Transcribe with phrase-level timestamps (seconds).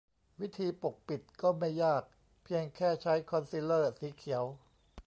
[0.41, 2.03] วิธีปกปิดก็ไม่ยาก
[2.43, 4.43] เพียงแค่ใช้คอนซีลเลอร์สีเขียว